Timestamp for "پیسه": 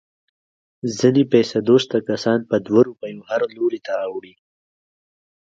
1.33-1.57